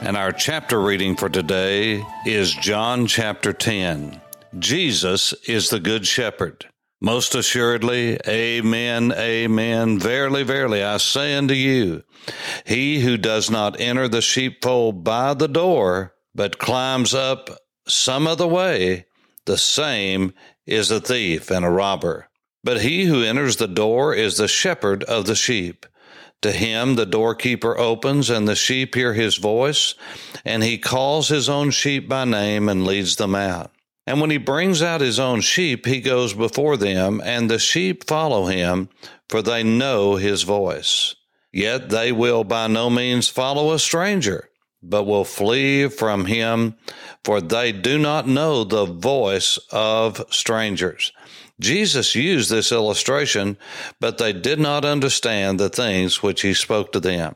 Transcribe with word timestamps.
And 0.00 0.16
our 0.16 0.30
chapter 0.30 0.80
reading 0.80 1.16
for 1.16 1.28
today 1.28 2.04
is 2.24 2.52
John 2.52 3.08
chapter 3.08 3.52
10. 3.52 4.20
Jesus 4.58 5.32
is 5.46 5.70
the 5.70 5.80
Good 5.80 6.06
Shepherd. 6.06 6.66
Most 7.00 7.34
assuredly, 7.34 8.18
Amen, 8.26 9.12
Amen. 9.12 9.98
Verily, 9.98 10.44
verily, 10.44 10.84
I 10.84 10.98
say 10.98 11.34
unto 11.34 11.54
you, 11.54 12.04
he 12.64 13.00
who 13.00 13.16
does 13.16 13.50
not 13.50 13.80
enter 13.80 14.06
the 14.06 14.22
sheepfold 14.22 15.02
by 15.02 15.34
the 15.34 15.48
door, 15.48 16.14
but 16.32 16.58
climbs 16.58 17.12
up 17.12 17.50
some 17.88 18.26
other 18.26 18.46
way, 18.46 19.06
the 19.46 19.58
same 19.58 20.32
is 20.64 20.90
a 20.90 21.00
thief 21.00 21.50
and 21.50 21.64
a 21.64 21.70
robber. 21.70 22.28
But 22.62 22.82
he 22.82 23.06
who 23.06 23.24
enters 23.24 23.56
the 23.56 23.68
door 23.68 24.14
is 24.14 24.36
the 24.36 24.48
shepherd 24.48 25.02
of 25.04 25.26
the 25.26 25.34
sheep. 25.34 25.86
To 26.42 26.52
him 26.52 26.94
the 26.94 27.06
doorkeeper 27.06 27.76
opens, 27.76 28.30
and 28.30 28.46
the 28.46 28.54
sheep 28.54 28.94
hear 28.94 29.14
his 29.14 29.36
voice, 29.36 29.94
and 30.44 30.62
he 30.62 30.78
calls 30.78 31.28
his 31.28 31.48
own 31.48 31.70
sheep 31.70 32.08
by 32.08 32.24
name 32.24 32.68
and 32.68 32.86
leads 32.86 33.16
them 33.16 33.34
out. 33.34 33.72
And 34.06 34.20
when 34.20 34.30
he 34.30 34.38
brings 34.38 34.80
out 34.80 35.00
his 35.00 35.18
own 35.18 35.42
sheep, 35.42 35.84
he 35.84 36.00
goes 36.00 36.32
before 36.32 36.76
them, 36.76 37.20
and 37.24 37.50
the 37.50 37.58
sheep 37.58 38.04
follow 38.06 38.46
him, 38.46 38.88
for 39.28 39.42
they 39.42 39.62
know 39.62 40.16
his 40.16 40.44
voice. 40.44 41.14
Yet 41.52 41.90
they 41.90 42.12
will 42.12 42.44
by 42.44 42.68
no 42.68 42.88
means 42.88 43.28
follow 43.28 43.72
a 43.72 43.78
stranger, 43.78 44.48
but 44.82 45.04
will 45.04 45.24
flee 45.24 45.88
from 45.88 46.26
him, 46.26 46.76
for 47.24 47.40
they 47.40 47.72
do 47.72 47.98
not 47.98 48.28
know 48.28 48.64
the 48.64 48.86
voice 48.86 49.58
of 49.72 50.24
strangers. 50.30 51.12
Jesus 51.60 52.14
used 52.14 52.50
this 52.50 52.70
illustration, 52.70 53.56
but 54.00 54.18
they 54.18 54.32
did 54.32 54.60
not 54.60 54.84
understand 54.84 55.58
the 55.58 55.68
things 55.68 56.22
which 56.22 56.42
he 56.42 56.54
spoke 56.54 56.92
to 56.92 57.00
them. 57.00 57.34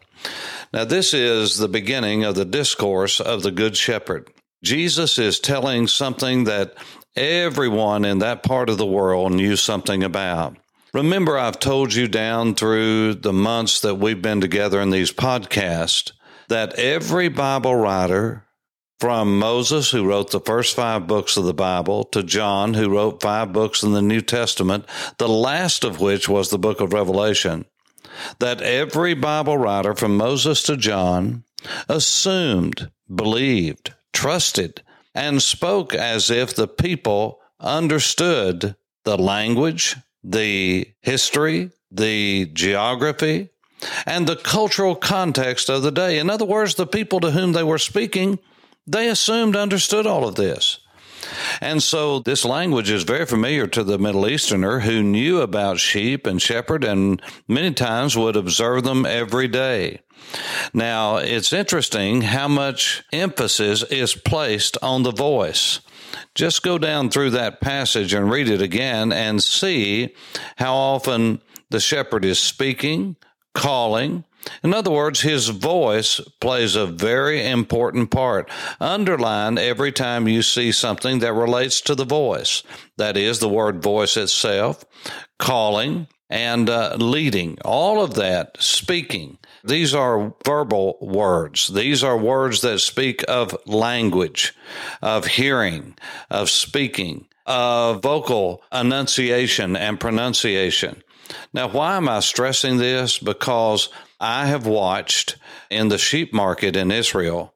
Now, 0.72 0.84
this 0.84 1.12
is 1.12 1.58
the 1.58 1.68
beginning 1.68 2.24
of 2.24 2.34
the 2.34 2.44
discourse 2.44 3.20
of 3.20 3.42
the 3.42 3.50
Good 3.50 3.76
Shepherd. 3.76 4.30
Jesus 4.62 5.18
is 5.18 5.40
telling 5.40 5.88
something 5.88 6.44
that 6.44 6.74
everyone 7.16 8.04
in 8.04 8.20
that 8.20 8.42
part 8.42 8.70
of 8.70 8.78
the 8.78 8.86
world 8.86 9.32
knew 9.32 9.56
something 9.56 10.04
about. 10.04 10.56
Remember, 10.94 11.38
I've 11.38 11.58
told 11.58 11.94
you 11.94 12.06
down 12.06 12.54
through 12.54 13.14
the 13.14 13.32
months 13.32 13.80
that 13.80 13.96
we've 13.96 14.22
been 14.22 14.40
together 14.40 14.80
in 14.80 14.90
these 14.90 15.10
podcasts 15.10 16.12
that 16.48 16.74
every 16.74 17.28
Bible 17.28 17.74
writer 17.74 18.44
from 19.02 19.36
Moses, 19.36 19.90
who 19.90 20.04
wrote 20.04 20.30
the 20.30 20.38
first 20.38 20.76
five 20.76 21.08
books 21.08 21.36
of 21.36 21.42
the 21.42 21.52
Bible, 21.52 22.04
to 22.04 22.22
John, 22.22 22.74
who 22.74 22.88
wrote 22.88 23.20
five 23.20 23.52
books 23.52 23.82
in 23.82 23.94
the 23.94 24.00
New 24.00 24.20
Testament, 24.20 24.84
the 25.18 25.28
last 25.28 25.82
of 25.82 25.98
which 25.98 26.28
was 26.28 26.50
the 26.50 26.58
book 26.58 26.80
of 26.80 26.92
Revelation, 26.92 27.64
that 28.38 28.60
every 28.60 29.14
Bible 29.14 29.58
writer 29.58 29.96
from 29.96 30.16
Moses 30.16 30.62
to 30.62 30.76
John 30.76 31.42
assumed, 31.88 32.92
believed, 33.12 33.92
trusted, 34.12 34.82
and 35.16 35.42
spoke 35.42 35.94
as 35.94 36.30
if 36.30 36.54
the 36.54 36.68
people 36.68 37.40
understood 37.58 38.76
the 39.02 39.18
language, 39.18 39.96
the 40.22 40.86
history, 41.00 41.72
the 41.90 42.48
geography, 42.52 43.48
and 44.06 44.28
the 44.28 44.36
cultural 44.36 44.94
context 44.94 45.68
of 45.68 45.82
the 45.82 45.90
day. 45.90 46.20
In 46.20 46.30
other 46.30 46.44
words, 46.44 46.76
the 46.76 46.86
people 46.86 47.18
to 47.18 47.32
whom 47.32 47.50
they 47.50 47.64
were 47.64 47.78
speaking 47.78 48.38
they 48.86 49.08
assumed 49.08 49.56
understood 49.56 50.06
all 50.06 50.26
of 50.26 50.34
this. 50.34 50.78
And 51.60 51.82
so 51.82 52.18
this 52.18 52.44
language 52.44 52.90
is 52.90 53.04
very 53.04 53.26
familiar 53.26 53.66
to 53.68 53.84
the 53.84 53.98
Middle 53.98 54.28
Easterner 54.28 54.80
who 54.80 55.02
knew 55.02 55.40
about 55.40 55.78
sheep 55.78 56.26
and 56.26 56.42
shepherd 56.42 56.84
and 56.84 57.22
many 57.46 57.72
times 57.72 58.16
would 58.16 58.36
observe 58.36 58.84
them 58.84 59.06
every 59.06 59.48
day. 59.48 60.00
Now, 60.72 61.16
it's 61.16 61.52
interesting 61.52 62.22
how 62.22 62.48
much 62.48 63.04
emphasis 63.12 63.82
is 63.84 64.14
placed 64.14 64.76
on 64.82 65.02
the 65.02 65.12
voice. 65.12 65.80
Just 66.34 66.62
go 66.62 66.78
down 66.78 67.10
through 67.10 67.30
that 67.30 67.60
passage 67.60 68.14
and 68.14 68.30
read 68.30 68.48
it 68.48 68.62
again 68.62 69.12
and 69.12 69.42
see 69.42 70.14
how 70.56 70.74
often 70.74 71.40
the 71.70 71.80
shepherd 71.80 72.24
is 72.24 72.38
speaking, 72.38 73.16
calling, 73.54 74.24
in 74.62 74.74
other 74.74 74.90
words, 74.90 75.20
his 75.20 75.48
voice 75.48 76.20
plays 76.40 76.76
a 76.76 76.86
very 76.86 77.46
important 77.46 78.10
part. 78.10 78.50
Underline 78.80 79.58
every 79.58 79.92
time 79.92 80.28
you 80.28 80.42
see 80.42 80.72
something 80.72 81.20
that 81.20 81.32
relates 81.32 81.80
to 81.82 81.94
the 81.94 82.04
voice. 82.04 82.62
That 82.96 83.16
is 83.16 83.38
the 83.38 83.48
word 83.48 83.82
voice 83.82 84.16
itself, 84.16 84.84
calling, 85.38 86.08
and 86.30 86.70
uh, 86.70 86.96
leading. 86.98 87.58
All 87.64 88.02
of 88.02 88.14
that, 88.14 88.56
speaking. 88.58 89.38
These 89.64 89.94
are 89.94 90.34
verbal 90.44 90.96
words. 91.00 91.68
These 91.68 92.02
are 92.02 92.16
words 92.16 92.62
that 92.62 92.80
speak 92.80 93.22
of 93.28 93.56
language, 93.66 94.54
of 95.02 95.26
hearing, 95.26 95.94
of 96.30 96.48
speaking, 96.48 97.26
of 97.44 98.02
vocal 98.02 98.62
enunciation 98.72 99.76
and 99.76 100.00
pronunciation. 100.00 101.02
Now, 101.52 101.68
why 101.68 101.96
am 101.96 102.08
I 102.08 102.20
stressing 102.20 102.78
this? 102.78 103.18
Because 103.18 103.88
I 104.22 104.46
have 104.46 104.66
watched 104.66 105.36
in 105.68 105.88
the 105.88 105.98
sheep 105.98 106.32
market 106.32 106.76
in 106.76 106.90
Israel 106.90 107.52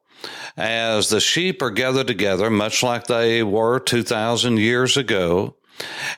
as 0.57 1.09
the 1.09 1.21
sheep 1.21 1.61
are 1.61 1.71
gathered 1.71 2.07
together, 2.07 2.49
much 2.49 2.83
like 2.83 3.07
they 3.07 3.41
were 3.41 3.79
2,000 3.79 4.57
years 4.57 4.97
ago. 4.97 5.55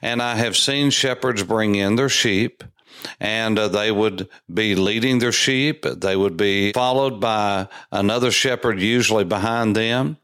And 0.02 0.22
I 0.22 0.36
have 0.36 0.58
seen 0.58 0.90
shepherds 0.90 1.44
bring 1.44 1.76
in 1.76 1.96
their 1.96 2.10
sheep 2.10 2.64
and 3.20 3.58
uh, 3.58 3.68
they 3.68 3.92
would 3.92 4.28
be 4.52 4.76
leading 4.76 5.20
their 5.20 5.32
sheep. 5.32 5.84
They 5.84 6.16
would 6.16 6.38
be 6.38 6.74
followed 6.74 7.20
by 7.20 7.68
another 7.92 8.32
shepherd, 8.32 8.82
usually 8.82 9.24
behind 9.24 9.76
them. 9.76 10.18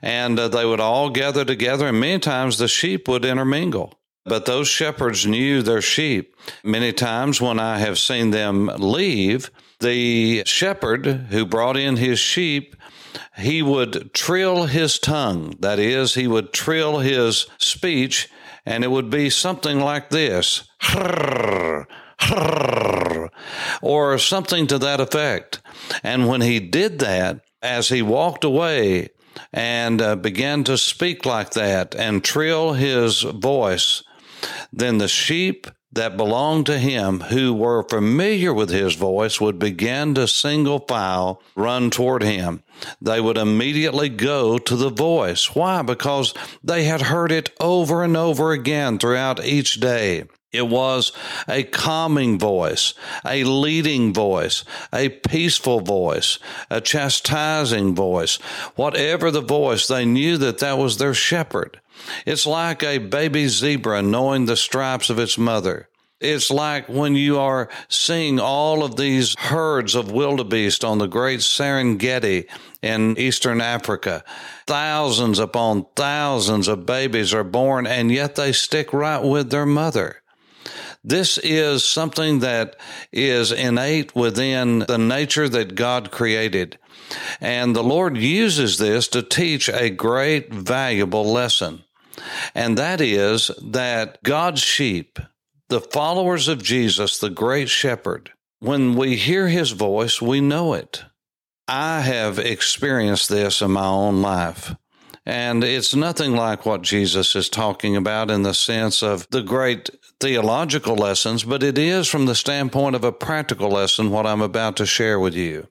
And 0.00 0.38
uh, 0.38 0.48
they 0.48 0.64
would 0.64 0.80
all 0.80 1.10
gather 1.10 1.44
together, 1.44 1.88
and 1.88 2.00
many 2.00 2.20
times 2.20 2.58
the 2.58 2.68
sheep 2.68 3.08
would 3.08 3.24
intermingle. 3.24 3.97
But 4.28 4.46
those 4.46 4.68
shepherds 4.68 5.26
knew 5.26 5.62
their 5.62 5.82
sheep. 5.82 6.36
Many 6.62 6.92
times 6.92 7.40
when 7.40 7.58
I 7.58 7.78
have 7.78 7.98
seen 7.98 8.30
them 8.30 8.70
leave, 8.78 9.50
the 9.80 10.42
shepherd 10.44 11.06
who 11.06 11.46
brought 11.46 11.76
in 11.76 11.96
his 11.96 12.18
sheep, 12.18 12.76
he 13.36 13.62
would 13.62 14.12
trill 14.12 14.66
his 14.66 14.98
tongue. 14.98 15.56
That 15.60 15.78
is, 15.78 16.14
he 16.14 16.26
would 16.26 16.52
trill 16.52 16.98
his 16.98 17.46
speech, 17.58 18.28
and 18.66 18.84
it 18.84 18.90
would 18.90 19.10
be 19.10 19.30
something 19.30 19.80
like 19.80 20.10
this 20.10 20.68
or 23.82 24.18
something 24.18 24.66
to 24.66 24.78
that 24.78 25.00
effect. 25.00 25.60
And 26.02 26.28
when 26.28 26.40
he 26.40 26.60
did 26.60 26.98
that, 26.98 27.40
as 27.62 27.88
he 27.88 28.02
walked 28.02 28.44
away 28.44 29.08
and 29.52 30.00
uh, 30.00 30.16
began 30.16 30.64
to 30.64 30.78
speak 30.78 31.24
like 31.26 31.50
that 31.50 31.94
and 31.94 32.22
trill 32.22 32.72
his 32.72 33.22
voice, 33.22 34.02
then 34.72 34.98
the 34.98 35.08
sheep 35.08 35.66
that 35.92 36.16
belonged 36.16 36.66
to 36.66 36.78
him 36.78 37.20
who 37.20 37.54
were 37.54 37.82
familiar 37.82 38.52
with 38.52 38.68
his 38.70 38.94
voice 38.94 39.40
would 39.40 39.58
begin 39.58 40.14
to 40.14 40.28
single 40.28 40.80
file 40.80 41.42
run 41.56 41.90
toward 41.90 42.22
him. 42.22 42.62
They 43.00 43.20
would 43.20 43.38
immediately 43.38 44.08
go 44.08 44.58
to 44.58 44.76
the 44.76 44.90
voice. 44.90 45.54
Why? 45.54 45.82
Because 45.82 46.34
they 46.62 46.84
had 46.84 47.02
heard 47.02 47.32
it 47.32 47.50
over 47.58 48.04
and 48.04 48.16
over 48.16 48.52
again 48.52 48.98
throughout 48.98 49.44
each 49.44 49.80
day. 49.80 50.24
It 50.50 50.66
was 50.66 51.12
a 51.46 51.62
calming 51.62 52.38
voice, 52.38 52.94
a 53.22 53.44
leading 53.44 54.14
voice, 54.14 54.64
a 54.94 55.10
peaceful 55.10 55.80
voice, 55.80 56.38
a 56.70 56.80
chastising 56.80 57.94
voice. 57.94 58.36
Whatever 58.74 59.30
the 59.30 59.42
voice, 59.42 59.86
they 59.86 60.06
knew 60.06 60.38
that 60.38 60.58
that 60.58 60.78
was 60.78 60.96
their 60.96 61.12
shepherd. 61.12 61.80
It's 62.24 62.46
like 62.46 62.82
a 62.82 62.96
baby 62.96 63.48
zebra 63.48 64.00
knowing 64.00 64.46
the 64.46 64.56
stripes 64.56 65.10
of 65.10 65.18
its 65.18 65.36
mother. 65.36 65.88
It's 66.20 66.50
like 66.50 66.88
when 66.88 67.14
you 67.14 67.38
are 67.38 67.68
seeing 67.88 68.40
all 68.40 68.82
of 68.82 68.96
these 68.96 69.36
herds 69.38 69.94
of 69.94 70.10
wildebeest 70.10 70.82
on 70.82 70.98
the 70.98 71.06
great 71.06 71.40
Serengeti 71.40 72.48
in 72.82 73.18
eastern 73.18 73.60
Africa. 73.60 74.24
Thousands 74.66 75.38
upon 75.38 75.86
thousands 75.94 76.68
of 76.68 76.86
babies 76.86 77.34
are 77.34 77.44
born, 77.44 77.86
and 77.86 78.10
yet 78.10 78.34
they 78.34 78.52
stick 78.52 78.92
right 78.92 79.22
with 79.22 79.50
their 79.50 79.66
mother. 79.66 80.22
This 81.04 81.38
is 81.38 81.84
something 81.84 82.40
that 82.40 82.76
is 83.12 83.52
innate 83.52 84.14
within 84.14 84.80
the 84.80 84.98
nature 84.98 85.48
that 85.48 85.74
God 85.74 86.10
created. 86.10 86.78
And 87.40 87.74
the 87.74 87.84
Lord 87.84 88.16
uses 88.16 88.78
this 88.78 89.08
to 89.08 89.22
teach 89.22 89.68
a 89.68 89.90
great, 89.90 90.52
valuable 90.52 91.24
lesson. 91.24 91.84
And 92.54 92.76
that 92.76 93.00
is 93.00 93.50
that 93.62 94.22
God's 94.22 94.60
sheep, 94.60 95.18
the 95.68 95.80
followers 95.80 96.48
of 96.48 96.62
Jesus, 96.62 97.18
the 97.18 97.30
great 97.30 97.68
shepherd, 97.68 98.32
when 98.60 98.96
we 98.96 99.16
hear 99.16 99.48
his 99.48 99.70
voice, 99.70 100.20
we 100.20 100.40
know 100.40 100.74
it. 100.74 101.04
I 101.68 102.00
have 102.00 102.38
experienced 102.38 103.28
this 103.28 103.60
in 103.60 103.72
my 103.72 103.86
own 103.86 104.20
life. 104.20 104.74
And 105.24 105.62
it's 105.62 105.94
nothing 105.94 106.32
like 106.34 106.64
what 106.64 106.80
Jesus 106.80 107.36
is 107.36 107.50
talking 107.50 107.96
about 107.96 108.30
in 108.30 108.42
the 108.42 108.54
sense 108.54 109.02
of 109.02 109.28
the 109.28 109.42
great 109.42 109.90
theological 110.20 110.96
lessons, 110.96 111.44
but 111.44 111.62
it 111.62 111.78
is 111.78 112.08
from 112.08 112.26
the 112.26 112.34
standpoint 112.34 112.96
of 112.96 113.04
a 113.04 113.12
practical 113.12 113.70
lesson 113.70 114.10
what 114.10 114.26
I'm 114.26 114.42
about 114.42 114.76
to 114.76 114.86
share 114.86 115.18
with 115.18 115.34
you. 115.34 115.68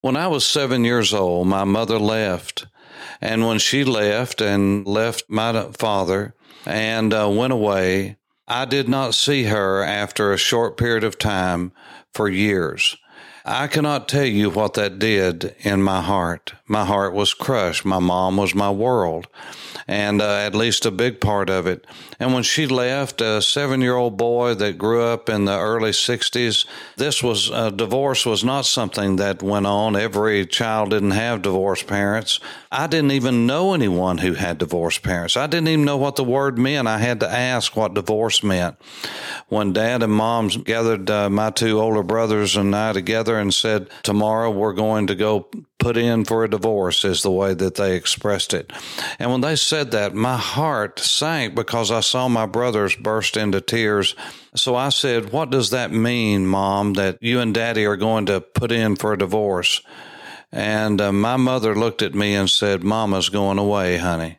When 0.00 0.16
I 0.16 0.28
was 0.28 0.46
seven 0.46 0.84
years 0.84 1.12
old, 1.12 1.48
my 1.48 1.64
mother 1.64 1.98
left. 1.98 2.66
And 3.20 3.46
when 3.46 3.58
she 3.58 3.84
left 3.84 4.40
and 4.40 4.86
left 4.86 5.24
my 5.28 5.70
father 5.72 6.34
and 6.64 7.12
uh, 7.12 7.28
went 7.28 7.52
away, 7.52 8.16
I 8.46 8.64
did 8.64 8.88
not 8.88 9.14
see 9.14 9.44
her 9.44 9.82
after 9.82 10.32
a 10.32 10.38
short 10.38 10.76
period 10.76 11.04
of 11.04 11.18
time 11.18 11.72
for 12.14 12.28
years. 12.28 12.96
I 13.50 13.66
cannot 13.66 14.08
tell 14.08 14.26
you 14.26 14.50
what 14.50 14.74
that 14.74 14.98
did 14.98 15.56
in 15.60 15.82
my 15.82 16.02
heart. 16.02 16.52
My 16.66 16.84
heart 16.84 17.14
was 17.14 17.32
crushed. 17.32 17.82
My 17.82 17.98
mom 17.98 18.36
was 18.36 18.54
my 18.54 18.70
world 18.70 19.26
and 19.88 20.20
uh, 20.20 20.34
at 20.34 20.54
least 20.54 20.84
a 20.84 20.90
big 20.90 21.18
part 21.18 21.48
of 21.48 21.66
it. 21.66 21.86
And 22.20 22.34
when 22.34 22.42
she 22.42 22.66
left, 22.66 23.22
a 23.22 23.40
seven 23.40 23.80
year 23.80 23.96
old 23.96 24.18
boy 24.18 24.54
that 24.54 24.76
grew 24.76 25.02
up 25.02 25.30
in 25.30 25.46
the 25.46 25.58
early 25.58 25.92
60s, 25.92 26.66
this 26.96 27.22
was 27.22 27.50
uh, 27.50 27.70
divorce 27.70 28.26
was 28.26 28.44
not 28.44 28.66
something 28.66 29.16
that 29.16 29.42
went 29.42 29.66
on. 29.66 29.96
Every 29.96 30.44
child 30.44 30.90
didn't 30.90 31.12
have 31.12 31.42
divorced 31.42 31.86
parents. 31.86 32.38
I 32.70 32.86
didn't 32.86 33.12
even 33.12 33.46
know 33.46 33.72
anyone 33.72 34.18
who 34.18 34.34
had 34.34 34.58
divorced 34.58 35.02
parents. 35.02 35.38
I 35.38 35.46
didn't 35.46 35.68
even 35.68 35.86
know 35.86 35.96
what 35.96 36.16
the 36.16 36.24
word 36.24 36.58
meant. 36.58 36.86
I 36.86 36.98
had 36.98 37.20
to 37.20 37.30
ask 37.30 37.74
what 37.74 37.94
divorce 37.94 38.42
meant. 38.42 38.76
When 39.48 39.72
dad 39.72 40.02
and 40.02 40.12
mom 40.12 40.48
gathered 40.48 41.08
uh, 41.08 41.30
my 41.30 41.50
two 41.50 41.80
older 41.80 42.02
brothers 42.02 42.56
and 42.56 42.76
I 42.76 42.92
together 42.92 43.37
and 43.38 43.52
said, 43.52 43.88
Tomorrow 44.02 44.50
we're 44.50 44.72
going 44.72 45.06
to 45.08 45.14
go 45.14 45.48
put 45.78 45.96
in 45.96 46.24
for 46.24 46.44
a 46.44 46.50
divorce, 46.50 47.04
is 47.04 47.22
the 47.22 47.30
way 47.30 47.54
that 47.54 47.76
they 47.76 47.96
expressed 47.96 48.52
it. 48.52 48.72
And 49.18 49.30
when 49.30 49.40
they 49.40 49.56
said 49.56 49.92
that, 49.92 50.14
my 50.14 50.36
heart 50.36 50.98
sank 50.98 51.54
because 51.54 51.90
I 51.90 52.00
saw 52.00 52.28
my 52.28 52.46
brothers 52.46 52.96
burst 52.96 53.36
into 53.36 53.60
tears. 53.60 54.14
So 54.54 54.74
I 54.74 54.88
said, 54.90 55.32
What 55.32 55.50
does 55.50 55.70
that 55.70 55.92
mean, 55.92 56.46
Mom, 56.46 56.94
that 56.94 57.18
you 57.20 57.40
and 57.40 57.54
Daddy 57.54 57.84
are 57.86 57.96
going 57.96 58.26
to 58.26 58.40
put 58.40 58.72
in 58.72 58.96
for 58.96 59.12
a 59.12 59.18
divorce? 59.18 59.80
And 60.50 61.00
uh, 61.00 61.12
my 61.12 61.36
mother 61.36 61.74
looked 61.74 62.02
at 62.02 62.14
me 62.14 62.34
and 62.34 62.48
said, 62.48 62.82
Mama's 62.82 63.28
going 63.28 63.58
away, 63.58 63.98
honey. 63.98 64.38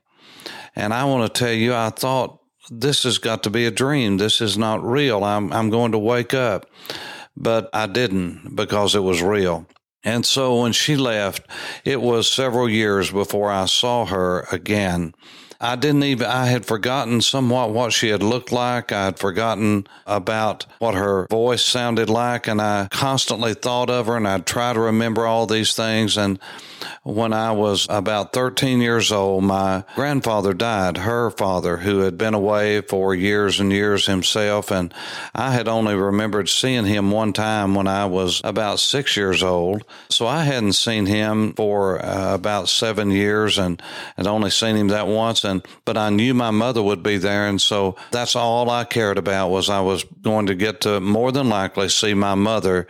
And 0.75 0.93
I 0.93 1.05
want 1.05 1.33
to 1.33 1.39
tell 1.39 1.53
you, 1.53 1.73
I 1.75 1.89
thought 1.89 2.39
this 2.71 3.03
has 3.03 3.17
got 3.17 3.43
to 3.43 3.49
be 3.49 3.65
a 3.65 3.71
dream. 3.71 4.17
This 4.17 4.41
is 4.41 4.57
not 4.57 4.83
real. 4.83 5.23
I'm, 5.23 5.51
I'm 5.51 5.69
going 5.69 5.91
to 5.91 5.97
wake 5.97 6.33
up. 6.33 6.65
But 7.39 7.69
I 7.74 7.88
didn't 7.88 8.56
because 8.56 8.94
it 8.94 9.00
was 9.00 9.24
real. 9.24 9.65
And 10.03 10.25
so 10.25 10.62
when 10.62 10.74
she 10.74 10.95
left, 10.95 11.50
it 11.86 12.01
was 12.01 12.30
several 12.30 12.69
years 12.69 13.12
before 13.12 13.50
I 13.50 13.65
saw 13.65 14.06
her 14.06 14.45
again. 14.51 15.13
I 15.61 15.75
didn't 15.75 16.03
even, 16.03 16.25
I 16.25 16.45
had 16.45 16.65
forgotten 16.65 17.19
somewhat 17.21 17.71
what 17.71 17.91
she 17.91 18.09
had 18.09 18.23
looked 18.23 18.51
like. 18.51 18.94
I 18.94 19.06
had 19.06 19.19
forgotten 19.19 19.88
about 20.07 20.65
what 20.79 20.95
her 20.95 21.27
voice 21.29 21.63
sounded 21.63 22.09
like. 22.09 22.47
And 22.47 22.61
I 22.61 22.88
constantly 22.89 23.53
thought 23.53 23.89
of 23.89 24.07
her 24.07 24.15
and 24.15 24.27
I'd 24.27 24.45
try 24.45 24.71
to 24.71 24.79
remember 24.79 25.25
all 25.25 25.45
these 25.47 25.75
things. 25.75 26.17
And 26.17 26.39
when 27.03 27.33
I 27.33 27.51
was 27.51 27.88
about 27.89 28.31
13 28.31 28.79
years 28.79 29.11
old, 29.11 29.44
my 29.44 29.83
grandfather 29.95 30.53
died, 30.53 30.97
her 30.97 31.29
father, 31.29 31.77
who 31.77 32.00
had 32.00 32.17
been 32.17 32.33
away 32.33 32.81
for 32.81 33.13
years 33.13 33.59
and 33.59 33.71
years 33.71 34.06
himself. 34.06 34.71
And 34.71 34.94
I 35.35 35.51
had 35.51 35.67
only 35.67 35.95
remembered 35.95 36.47
seeing 36.50 36.85
him 36.85 37.11
one 37.11 37.33
time 37.33 37.75
when 37.75 37.88
I 37.88 38.06
was 38.06 38.41
about 38.44 38.79
six 38.79 39.17
years 39.17 39.44
old. 39.44 39.83
So 40.09 40.27
I 40.27 40.44
hadn't 40.44 40.73
seen 40.73 41.06
him 41.06 41.53
for 41.53 42.03
uh, 42.03 42.33
about 42.33 42.69
seven 42.69 43.11
years 43.11 43.57
and 43.57 43.81
had 44.15 44.27
only 44.27 44.50
seen 44.51 44.75
him 44.75 44.88
that 44.89 45.07
once. 45.07 45.44
But 45.85 45.97
I 45.97 46.09
knew 46.09 46.33
my 46.33 46.51
mother 46.51 46.81
would 46.81 47.03
be 47.03 47.17
there. 47.17 47.47
And 47.47 47.61
so 47.61 47.95
that's 48.11 48.35
all 48.35 48.69
I 48.69 48.83
cared 48.83 49.17
about 49.17 49.49
was 49.49 49.69
I 49.69 49.81
was 49.81 50.03
going 50.21 50.47
to 50.47 50.55
get 50.55 50.81
to 50.81 50.99
more 50.99 51.31
than 51.31 51.49
likely 51.49 51.89
see 51.89 52.13
my 52.13 52.35
mother 52.35 52.87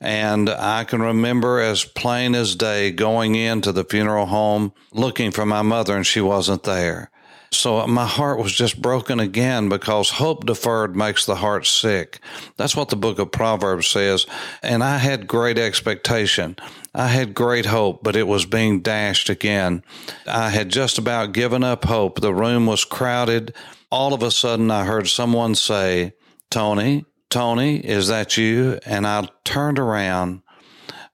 and 0.00 0.48
I 0.48 0.84
can 0.84 1.02
remember 1.02 1.60
as 1.60 1.84
plain 1.84 2.34
as 2.34 2.56
day 2.56 2.90
going 2.90 3.34
into 3.34 3.70
the 3.70 3.84
funeral 3.84 4.26
home 4.26 4.72
looking 4.92 5.30
for 5.30 5.44
my 5.44 5.60
mother, 5.60 5.94
and 5.94 6.06
she 6.06 6.22
wasn't 6.22 6.62
there. 6.62 7.10
So 7.52 7.84
my 7.88 8.06
heart 8.06 8.38
was 8.38 8.52
just 8.52 8.80
broken 8.80 9.18
again 9.18 9.68
because 9.68 10.10
hope 10.10 10.46
deferred 10.46 10.94
makes 10.94 11.26
the 11.26 11.36
heart 11.36 11.66
sick. 11.66 12.20
That's 12.56 12.76
what 12.76 12.90
the 12.90 12.96
book 12.96 13.18
of 13.18 13.32
Proverbs 13.32 13.88
says. 13.88 14.24
And 14.62 14.84
I 14.84 14.98
had 14.98 15.26
great 15.26 15.58
expectation. 15.58 16.56
I 16.94 17.08
had 17.08 17.34
great 17.34 17.66
hope, 17.66 18.04
but 18.04 18.14
it 18.14 18.28
was 18.28 18.46
being 18.46 18.82
dashed 18.82 19.28
again. 19.28 19.82
I 20.26 20.50
had 20.50 20.68
just 20.68 20.96
about 20.96 21.32
given 21.32 21.64
up 21.64 21.84
hope. 21.84 22.20
The 22.20 22.32
room 22.32 22.66
was 22.66 22.84
crowded. 22.84 23.52
All 23.90 24.14
of 24.14 24.22
a 24.22 24.30
sudden, 24.30 24.70
I 24.70 24.84
heard 24.84 25.08
someone 25.08 25.56
say, 25.56 26.12
Tony, 26.50 27.04
Tony, 27.30 27.78
is 27.78 28.06
that 28.08 28.36
you? 28.36 28.78
And 28.86 29.06
I 29.06 29.28
turned 29.44 29.78
around 29.78 30.42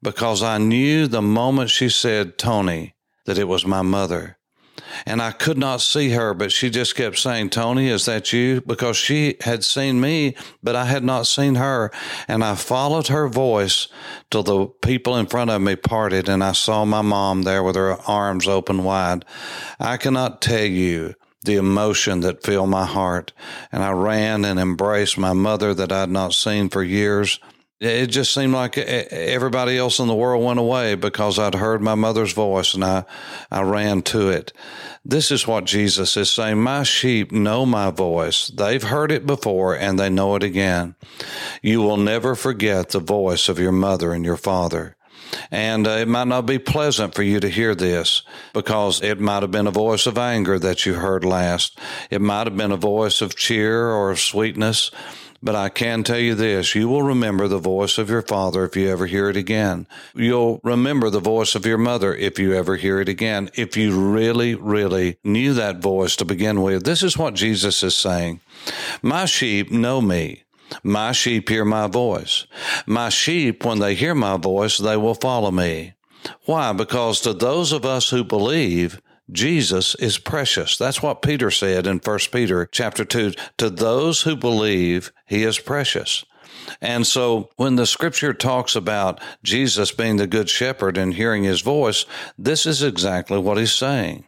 because 0.02 0.42
I 0.42 0.58
knew 0.58 1.06
the 1.06 1.22
moment 1.22 1.70
she 1.70 1.88
said 1.88 2.36
Tony 2.36 2.94
that 3.24 3.38
it 3.38 3.48
was 3.48 3.66
my 3.66 3.82
mother. 3.82 4.35
And 5.04 5.20
I 5.20 5.32
could 5.32 5.58
not 5.58 5.80
see 5.80 6.10
her, 6.10 6.32
but 6.32 6.52
she 6.52 6.70
just 6.70 6.96
kept 6.96 7.18
saying, 7.18 7.50
Tony, 7.50 7.88
is 7.88 8.06
that 8.06 8.32
you? 8.32 8.60
Because 8.60 8.96
she 8.96 9.36
had 9.42 9.64
seen 9.64 10.00
me, 10.00 10.34
but 10.62 10.76
I 10.76 10.86
had 10.86 11.04
not 11.04 11.26
seen 11.26 11.56
her. 11.56 11.90
And 12.28 12.42
I 12.42 12.54
followed 12.54 13.08
her 13.08 13.28
voice 13.28 13.88
till 14.30 14.42
the 14.42 14.66
people 14.66 15.16
in 15.16 15.26
front 15.26 15.50
of 15.50 15.60
me 15.60 15.76
parted 15.76 16.28
and 16.28 16.42
I 16.42 16.52
saw 16.52 16.84
my 16.84 17.02
mom 17.02 17.42
there 17.42 17.62
with 17.62 17.76
her 17.76 17.98
arms 18.06 18.48
open 18.48 18.84
wide. 18.84 19.24
I 19.78 19.96
cannot 19.96 20.40
tell 20.40 20.64
you 20.64 21.14
the 21.46 21.56
emotion 21.56 22.20
that 22.20 22.42
filled 22.42 22.68
my 22.68 22.84
heart. 22.84 23.32
And 23.72 23.82
I 23.82 23.92
ran 23.92 24.44
and 24.44 24.60
embraced 24.60 25.16
my 25.16 25.32
mother 25.32 25.72
that 25.74 25.92
I 25.92 26.00
had 26.00 26.10
not 26.10 26.34
seen 26.34 26.68
for 26.68 26.82
years. 26.82 27.40
It 27.78 28.06
just 28.06 28.32
seemed 28.32 28.54
like 28.54 28.78
everybody 28.78 29.76
else 29.76 29.98
in 29.98 30.08
the 30.08 30.14
world 30.14 30.42
went 30.42 30.58
away 30.58 30.94
because 30.94 31.38
I'd 31.38 31.54
heard 31.54 31.82
my 31.82 31.94
mother's 31.94 32.32
voice 32.32 32.72
and 32.72 32.82
I, 32.82 33.04
I 33.50 33.62
ran 33.62 34.00
to 34.02 34.30
it. 34.30 34.54
This 35.04 35.30
is 35.30 35.46
what 35.46 35.66
Jesus 35.66 36.16
is 36.16 36.30
saying. 36.30 36.62
My 36.62 36.84
sheep 36.84 37.32
know 37.32 37.66
my 37.66 37.90
voice. 37.90 38.48
They've 38.48 38.82
heard 38.82 39.12
it 39.12 39.26
before 39.26 39.76
and 39.76 39.98
they 39.98 40.08
know 40.08 40.36
it 40.36 40.42
again. 40.42 40.94
You 41.60 41.82
will 41.82 41.98
never 41.98 42.34
forget 42.34 42.90
the 42.90 42.98
voice 42.98 43.46
of 43.50 43.58
your 43.58 43.72
mother 43.72 44.12
and 44.12 44.24
your 44.24 44.38
father. 44.38 44.96
And 45.50 45.86
uh, 45.86 45.90
it 45.90 46.08
might 46.08 46.28
not 46.28 46.46
be 46.46 46.58
pleasant 46.58 47.14
for 47.14 47.22
you 47.22 47.40
to 47.40 47.48
hear 47.48 47.74
this 47.74 48.22
because 48.54 49.02
it 49.02 49.20
might 49.20 49.42
have 49.42 49.50
been 49.50 49.66
a 49.66 49.72
voice 49.72 50.06
of 50.06 50.16
anger 50.16 50.58
that 50.58 50.86
you 50.86 50.94
heard 50.94 51.24
last. 51.26 51.78
It 52.10 52.22
might 52.22 52.46
have 52.46 52.56
been 52.56 52.72
a 52.72 52.76
voice 52.76 53.20
of 53.20 53.36
cheer 53.36 53.90
or 53.90 54.10
of 54.10 54.20
sweetness. 54.20 54.90
But 55.46 55.54
I 55.54 55.68
can 55.68 56.02
tell 56.02 56.18
you 56.18 56.34
this, 56.34 56.74
you 56.74 56.88
will 56.88 57.04
remember 57.04 57.46
the 57.46 57.60
voice 57.60 57.98
of 57.98 58.10
your 58.10 58.22
father 58.22 58.64
if 58.64 58.74
you 58.74 58.90
ever 58.90 59.06
hear 59.06 59.28
it 59.28 59.36
again. 59.36 59.86
You'll 60.12 60.60
remember 60.64 61.08
the 61.08 61.20
voice 61.20 61.54
of 61.54 61.64
your 61.64 61.78
mother 61.78 62.12
if 62.12 62.40
you 62.40 62.52
ever 62.52 62.74
hear 62.74 63.00
it 63.00 63.08
again. 63.08 63.50
If 63.54 63.76
you 63.76 63.96
really, 63.96 64.56
really 64.56 65.18
knew 65.22 65.54
that 65.54 65.78
voice 65.78 66.16
to 66.16 66.24
begin 66.24 66.62
with, 66.62 66.82
this 66.82 67.04
is 67.04 67.16
what 67.16 67.34
Jesus 67.34 67.84
is 67.84 67.94
saying. 67.94 68.40
My 69.02 69.24
sheep 69.24 69.70
know 69.70 70.00
me 70.00 70.42
my 70.82 71.12
sheep 71.12 71.48
hear 71.48 71.64
my 71.64 71.86
voice. 71.86 72.44
My 72.86 73.08
sheep, 73.08 73.64
when 73.64 73.78
they 73.78 73.94
hear 73.94 74.16
my 74.16 74.36
voice, 74.36 74.78
they 74.78 74.96
will 74.96 75.14
follow 75.14 75.52
me. 75.52 75.94
Why? 76.44 76.72
Because 76.72 77.20
to 77.20 77.32
those 77.32 77.70
of 77.70 77.84
us 77.84 78.10
who 78.10 78.24
believe, 78.24 79.00
Jesus 79.30 79.94
is 79.96 80.18
precious. 80.18 80.76
That's 80.76 81.02
what 81.02 81.22
Peter 81.22 81.50
said 81.50 81.86
in 81.86 81.98
1 81.98 82.18
Peter 82.30 82.68
chapter 82.70 83.04
2. 83.04 83.32
To 83.58 83.70
those 83.70 84.22
who 84.22 84.36
believe, 84.36 85.12
he 85.26 85.42
is 85.42 85.58
precious. 85.58 86.24
And 86.80 87.06
so 87.06 87.50
when 87.56 87.76
the 87.76 87.86
scripture 87.86 88.32
talks 88.32 88.76
about 88.76 89.20
Jesus 89.42 89.92
being 89.92 90.16
the 90.16 90.26
good 90.26 90.48
shepherd 90.48 90.96
and 90.96 91.14
hearing 91.14 91.44
his 91.44 91.60
voice, 91.60 92.06
this 92.38 92.66
is 92.66 92.82
exactly 92.82 93.38
what 93.38 93.58
he's 93.58 93.74
saying. 93.74 94.24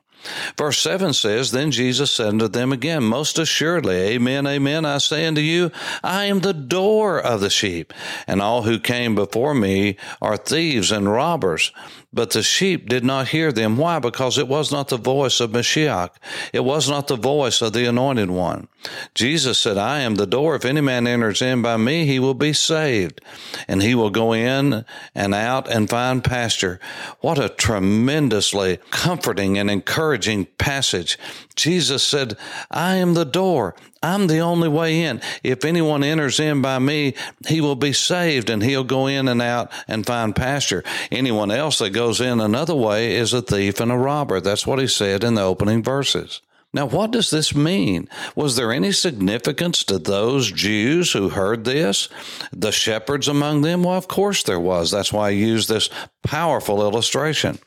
Verse 0.56 0.78
7 0.78 1.12
says, 1.12 1.52
Then 1.52 1.70
Jesus 1.70 2.10
said 2.10 2.28
unto 2.28 2.48
them 2.48 2.72
again, 2.72 3.04
Most 3.04 3.38
assuredly, 3.38 3.96
Amen, 3.96 4.46
Amen, 4.46 4.84
I 4.84 4.98
say 4.98 5.26
unto 5.26 5.40
you, 5.40 5.70
I 6.02 6.24
am 6.24 6.40
the 6.40 6.52
door 6.52 7.20
of 7.20 7.40
the 7.40 7.50
sheep, 7.50 7.92
and 8.26 8.42
all 8.42 8.62
who 8.62 8.80
came 8.80 9.14
before 9.14 9.54
me 9.54 9.96
are 10.20 10.36
thieves 10.36 10.90
and 10.90 11.10
robbers, 11.10 11.72
but 12.12 12.30
the 12.30 12.42
sheep 12.42 12.88
did 12.88 13.04
not 13.04 13.28
hear 13.28 13.52
them. 13.52 13.76
Why? 13.76 13.98
Because 13.98 14.38
it 14.38 14.48
was 14.48 14.72
not 14.72 14.88
the 14.88 14.96
voice 14.96 15.40
of 15.40 15.50
Mashiach. 15.50 16.10
It 16.52 16.64
was 16.64 16.88
not 16.88 17.06
the 17.06 17.16
voice 17.16 17.60
of 17.60 17.74
the 17.74 17.86
anointed 17.86 18.30
one. 18.30 18.68
Jesus 19.14 19.58
said, 19.58 19.76
I 19.76 20.00
am 20.00 20.14
the 20.14 20.26
door. 20.26 20.54
If 20.54 20.64
any 20.64 20.80
man 20.80 21.06
enters 21.06 21.42
in 21.42 21.60
by 21.60 21.76
me, 21.76 22.06
he 22.06 22.18
will 22.18 22.34
be 22.34 22.54
saved 22.54 23.20
and 23.66 23.82
he 23.82 23.94
will 23.94 24.10
go 24.10 24.32
in 24.32 24.86
and 25.14 25.34
out 25.34 25.68
and 25.70 25.90
find 25.90 26.24
pasture. 26.24 26.80
What 27.20 27.38
a 27.38 27.50
tremendously 27.50 28.78
comforting 28.90 29.58
and 29.58 29.70
encouraging 29.70 30.46
passage. 30.56 31.18
Jesus 31.56 32.02
said, 32.02 32.38
I 32.70 32.96
am 32.96 33.14
the 33.14 33.26
door. 33.26 33.74
I'm 34.02 34.26
the 34.26 34.38
only 34.38 34.68
way 34.68 35.02
in. 35.02 35.20
If 35.42 35.64
anyone 35.64 36.04
enters 36.04 36.38
in 36.40 36.62
by 36.62 36.78
me, 36.78 37.14
he 37.46 37.60
will 37.60 37.76
be 37.76 37.92
saved 37.92 38.50
and 38.50 38.62
he'll 38.62 38.84
go 38.84 39.06
in 39.06 39.28
and 39.28 39.42
out 39.42 39.72
and 39.86 40.06
find 40.06 40.34
pasture. 40.34 40.84
Anyone 41.10 41.50
else 41.50 41.78
that 41.78 41.90
goes 41.90 42.20
in 42.20 42.40
another 42.40 42.74
way 42.74 43.14
is 43.16 43.32
a 43.32 43.42
thief 43.42 43.80
and 43.80 43.90
a 43.90 43.96
robber. 43.96 44.40
That's 44.40 44.66
what 44.66 44.78
he 44.78 44.86
said 44.86 45.24
in 45.24 45.34
the 45.34 45.42
opening 45.42 45.82
verses. 45.82 46.40
Now, 46.74 46.84
what 46.84 47.12
does 47.12 47.30
this 47.30 47.54
mean? 47.54 48.08
Was 48.36 48.56
there 48.56 48.72
any 48.72 48.92
significance 48.92 49.82
to 49.84 49.98
those 49.98 50.52
Jews 50.52 51.12
who 51.12 51.30
heard 51.30 51.64
this? 51.64 52.10
The 52.52 52.72
shepherds 52.72 53.26
among 53.26 53.62
them? 53.62 53.84
Well, 53.84 53.96
of 53.96 54.06
course 54.06 54.42
there 54.42 54.60
was. 54.60 54.90
That's 54.90 55.12
why 55.12 55.28
I 55.28 55.30
use 55.30 55.66
this 55.66 55.88
powerful 56.22 56.82
illustration. 56.82 57.58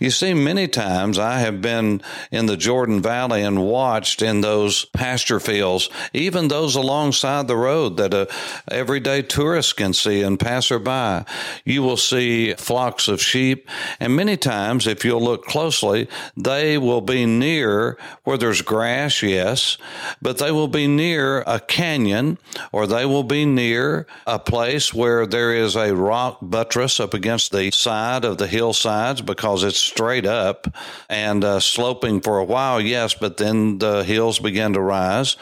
You 0.00 0.10
see, 0.10 0.34
many 0.34 0.68
times 0.68 1.18
I 1.18 1.40
have 1.40 1.60
been 1.60 2.02
in 2.30 2.46
the 2.46 2.56
Jordan 2.56 3.02
Valley 3.02 3.42
and 3.42 3.64
watched 3.64 4.22
in 4.22 4.40
those 4.40 4.84
pasture 4.86 5.40
fields, 5.40 5.90
even 6.12 6.48
those 6.48 6.76
alongside 6.76 7.48
the 7.48 7.56
road 7.56 7.96
that 7.96 8.14
a 8.14 8.28
everyday 8.70 9.22
tourist 9.22 9.76
can 9.76 9.92
see 9.92 10.22
and 10.22 10.38
passer 10.38 10.78
by. 10.78 11.24
You 11.64 11.82
will 11.82 11.96
see 11.96 12.54
flocks 12.54 13.08
of 13.08 13.20
sheep, 13.20 13.68
and 13.98 14.14
many 14.14 14.36
times, 14.36 14.86
if 14.86 15.04
you'll 15.04 15.22
look 15.22 15.44
closely, 15.44 16.08
they 16.36 16.78
will 16.78 17.00
be 17.00 17.26
near 17.26 17.98
where 18.24 18.38
there's 18.38 18.62
grass, 18.62 19.22
yes, 19.22 19.76
but 20.22 20.38
they 20.38 20.50
will 20.50 20.68
be 20.68 20.86
near 20.86 21.42
a 21.46 21.60
canyon 21.60 22.38
or 22.72 22.86
they 22.86 23.04
will 23.04 23.24
be 23.24 23.44
near 23.44 24.06
a 24.26 24.38
place 24.38 24.92
where 24.94 25.26
there 25.26 25.52
is 25.52 25.76
a 25.76 25.94
rock 25.94 26.38
buttress 26.42 27.00
up 27.00 27.14
against 27.14 27.52
the 27.52 27.70
side 27.70 28.24
of 28.24 28.38
the 28.38 28.46
hillsides 28.46 29.20
because 29.20 29.47
it's 29.56 29.78
straight 29.78 30.26
up 30.26 30.66
and 31.08 31.44
uh, 31.44 31.60
sloping 31.60 32.20
for 32.20 32.38
a 32.38 32.44
while, 32.44 32.80
yes, 32.80 33.14
but 33.14 33.36
then 33.36 33.78
the 33.78 34.04
hills 34.04 34.38
begin 34.38 34.72
to 34.74 34.80
rise. 34.80 35.36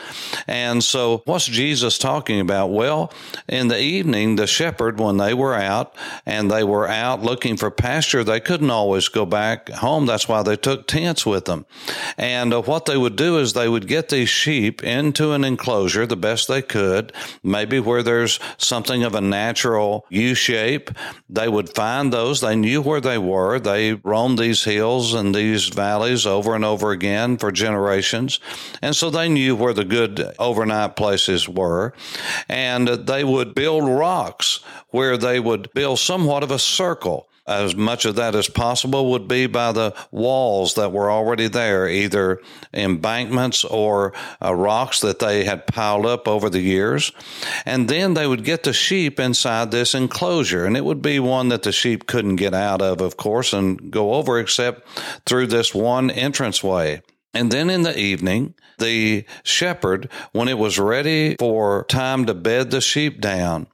And 0.46 0.82
so, 0.82 1.22
what's 1.24 1.46
Jesus 1.46 1.98
talking 1.98 2.40
about? 2.40 2.68
Well, 2.68 3.12
in 3.48 3.68
the 3.68 3.80
evening, 3.80 4.36
the 4.36 4.46
shepherd, 4.46 4.98
when 4.98 5.16
they 5.16 5.34
were 5.34 5.54
out 5.54 5.94
and 6.24 6.50
they 6.50 6.64
were 6.64 6.88
out 6.88 7.22
looking 7.22 7.56
for 7.56 7.70
pasture, 7.70 8.24
they 8.24 8.40
couldn't 8.40 8.70
always 8.70 9.08
go 9.08 9.26
back 9.26 9.68
home. 9.68 10.06
That's 10.06 10.28
why 10.28 10.42
they 10.42 10.56
took 10.56 10.86
tents 10.86 11.26
with 11.26 11.44
them. 11.44 11.66
And 12.16 12.52
uh, 12.52 12.62
what 12.62 12.86
they 12.86 12.96
would 12.96 13.16
do 13.16 13.38
is 13.38 13.52
they 13.52 13.68
would 13.68 13.88
get 13.88 14.08
these 14.08 14.28
sheep 14.28 14.82
into 14.82 15.32
an 15.32 15.44
enclosure 15.44 16.06
the 16.06 16.16
best 16.16 16.48
they 16.48 16.62
could, 16.62 17.12
maybe 17.42 17.80
where 17.80 18.02
there's 18.02 18.38
something 18.58 19.02
of 19.02 19.14
a 19.14 19.20
natural 19.20 20.06
U 20.10 20.34
shape. 20.34 20.90
They 21.28 21.48
would 21.48 21.70
find 21.70 22.12
those. 22.12 22.40
They 22.40 22.56
knew 22.56 22.82
where 22.82 23.00
they 23.00 23.18
were. 23.18 23.58
They 23.58 23.95
roamed 24.04 24.38
these 24.38 24.64
hills 24.64 25.14
and 25.14 25.34
these 25.34 25.68
valleys 25.68 26.26
over 26.26 26.54
and 26.54 26.64
over 26.64 26.90
again 26.90 27.36
for 27.36 27.52
generations. 27.52 28.40
And 28.82 28.94
so 28.94 29.10
they 29.10 29.28
knew 29.28 29.56
where 29.56 29.74
the 29.74 29.84
good 29.84 30.34
overnight 30.38 30.96
places 30.96 31.48
were. 31.48 31.92
And 32.48 32.88
they 32.88 33.24
would 33.24 33.54
build 33.54 33.84
rocks 33.88 34.60
where 34.90 35.16
they 35.16 35.40
would 35.40 35.72
build 35.74 35.98
somewhat 35.98 36.42
of 36.42 36.50
a 36.50 36.58
circle 36.58 37.28
as 37.46 37.76
much 37.76 38.04
of 38.04 38.16
that 38.16 38.34
as 38.34 38.48
possible 38.48 39.10
would 39.10 39.28
be 39.28 39.46
by 39.46 39.72
the 39.72 39.94
walls 40.10 40.74
that 40.74 40.92
were 40.92 41.10
already 41.10 41.48
there, 41.48 41.88
either 41.88 42.40
embankments 42.74 43.64
or 43.64 44.12
uh, 44.42 44.54
rocks 44.54 45.00
that 45.00 45.18
they 45.18 45.44
had 45.44 45.66
piled 45.66 46.06
up 46.06 46.26
over 46.26 46.50
the 46.50 46.60
years. 46.60 47.12
And 47.64 47.88
then 47.88 48.14
they 48.14 48.26
would 48.26 48.44
get 48.44 48.64
the 48.64 48.72
sheep 48.72 49.20
inside 49.20 49.70
this 49.70 49.94
enclosure, 49.94 50.64
and 50.64 50.76
it 50.76 50.84
would 50.84 51.02
be 51.02 51.20
one 51.20 51.48
that 51.48 51.62
the 51.62 51.72
sheep 51.72 52.06
couldn't 52.06 52.36
get 52.36 52.54
out 52.54 52.82
of, 52.82 53.00
of 53.00 53.16
course, 53.16 53.52
and 53.52 53.90
go 53.90 54.14
over 54.14 54.38
except 54.38 54.86
through 55.24 55.46
this 55.46 55.74
one 55.74 56.10
entranceway. 56.10 57.02
And 57.32 57.50
then 57.52 57.68
in 57.68 57.82
the 57.82 57.98
evening, 57.98 58.54
the 58.78 59.24
shepherd, 59.42 60.08
when 60.32 60.48
it 60.48 60.58
was 60.58 60.78
ready 60.78 61.36
for 61.38 61.84
time 61.84 62.24
to 62.26 62.34
bed 62.34 62.70
the 62.70 62.80
sheep 62.80 63.20
down, 63.20 63.66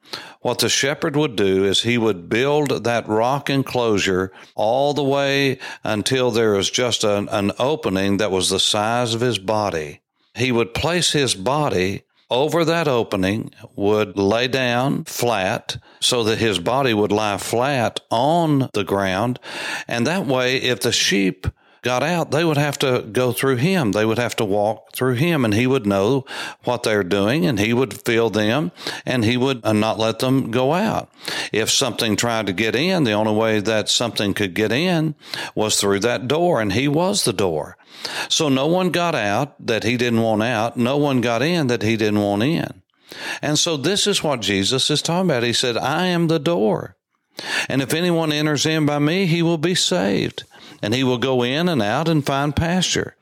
what 0.43 0.59
the 0.59 0.69
shepherd 0.69 1.17
would 1.17 1.37
do 1.37 1.65
is 1.65 1.83
he 1.83 1.97
would 1.97 2.29
build 2.29 2.85
that 2.85 3.09
rock 3.09 3.49
enclosure 3.49 4.33
all 4.55 4.93
the 4.93 5.03
way 5.03 5.59
until 5.85 6.31
there 6.31 6.53
was 6.53 6.71
just 6.71 7.05
an, 7.05 7.29
an 7.31 7.53
opening 7.59 8.19
that 8.19 8.31
was 8.31 8.51
the 8.51 8.61
size 8.61 9.15
of 9.15 9.21
his 9.21 9.39
body. 9.39 10.01
He 10.35 10.53
would 10.53 10.75
place 10.75 11.13
his 11.13 11.35
body 11.35 12.03
over 12.29 12.65
that 12.65 12.89
opening, 12.89 13.51
would 13.77 14.17
lay 14.17 14.49
down 14.49 15.05
flat 15.05 15.77
so 16.01 16.25
that 16.25 16.39
his 16.39 16.59
body 16.59 16.95
would 16.95 17.13
lie 17.13 17.37
flat 17.37 18.01
on 18.11 18.71
the 18.73 18.85
ground. 18.85 19.39
And 19.87 20.07
that 20.07 20.27
way, 20.27 20.57
if 20.57 20.81
the 20.81 20.93
sheep 20.93 21.47
got 21.83 22.05
out, 22.05 22.31
they 22.31 22.45
would 22.45 22.57
have 22.57 22.79
to 22.79 23.03
go 23.03 23.33
through 23.33 23.57
him. 23.57 23.93
They 23.93 24.05
would 24.05 24.19
have 24.19 24.37
to 24.37 24.45
walk 24.45 24.93
through 24.93 25.15
him 25.15 25.45
and 25.45 25.53
he 25.53 25.67
would 25.67 25.85
know 25.85 26.25
what 26.63 26.85
they're 26.85 27.03
doing 27.03 27.45
and 27.45 27.59
he 27.59 27.73
would 27.73 28.05
feel 28.05 28.31
them 28.31 28.71
and 29.05 29.25
he 29.25 29.37
would 29.37 29.65
uh, 29.65 29.73
not 29.73 29.99
let 29.99 30.21
them 30.21 30.53
go 30.53 30.73
out. 30.73 31.11
If 31.53 31.71
something 31.71 32.15
tried 32.15 32.47
to 32.47 32.53
get 32.53 32.77
in, 32.77 33.03
the 33.03 33.13
only 33.13 33.35
way 33.35 33.59
that 33.61 33.89
something 33.89 34.33
could 34.33 34.55
get 34.55 34.71
in 34.71 35.17
was 35.57 35.81
through 35.81 36.01
that 36.01 36.29
door 36.29 36.61
and 36.61 36.73
he 36.73 36.87
was 36.87 37.25
the 37.25 37.33
door. 37.33 37.77
So 38.29 38.49
no 38.49 38.67
one 38.67 38.91
got 38.91 39.15
out 39.17 39.67
that 39.67 39.83
he 39.83 39.97
didn't 39.97 40.23
want 40.23 40.43
out. 40.43 40.77
No 40.77 40.97
one 40.97 41.21
got 41.21 41.43
in 41.43 41.67
that 41.67 41.83
he 41.83 41.97
didn't 41.97 42.21
want 42.21 42.45
in. 42.45 42.83
And 43.43 43.59
so 43.59 43.77
this 43.77 44.07
is 44.07 44.23
what 44.23 44.41
Jesus 44.41 44.89
is 44.89 45.03
talking 45.03 45.29
about. 45.29 45.43
He 45.43 45.53
said, 45.53 45.77
I 45.77 46.07
am 46.07 46.29
the 46.29 46.39
door. 46.39 46.97
And 47.69 47.83
if 47.83 47.93
anyone 47.93 48.33
enters 48.33 48.67
in 48.67 48.87
by 48.87 48.99
me, 48.99 49.27
he 49.27 49.43
will 49.43 49.59
be 49.59 49.75
saved 49.75 50.45
and 50.83 50.93
he 50.93 51.05
will 51.05 51.19
go 51.19 51.43
in 51.43 51.69
and 51.69 51.81
out 51.81 52.09
and 52.09 52.27
find 52.27 52.55
pasture. 52.55 53.17